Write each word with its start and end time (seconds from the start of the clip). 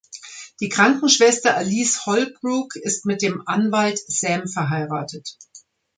Die 0.61 0.69
Krankenschwester 0.69 1.55
Alice 1.55 2.07
Holbrook 2.07 2.75
ist 2.75 3.05
mit 3.05 3.21
dem 3.21 3.43
Anwalt 3.47 3.99
Sam 3.99 4.47
verheiratet. 4.47 5.37